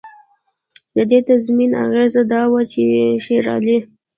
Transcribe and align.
د 0.95 0.97
دې 1.09 1.19
تضمین 1.29 1.71
اغېزه 1.85 2.21
دا 2.31 2.41
وه 2.51 2.61
چې 2.71 2.81
شېرعلي. 3.23 3.77